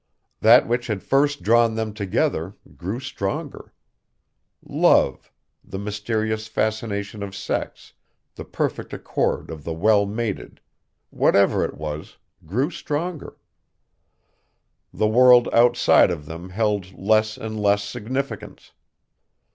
[0.39, 3.71] That which had first drawn them together grew stronger.
[4.65, 5.31] Love,
[5.63, 7.93] the mysterious fascination of sex,
[8.33, 10.59] the perfect accord of the well mated
[11.11, 13.37] whatever it was it grew stronger.
[14.91, 18.71] The world outside of them held less and less significance.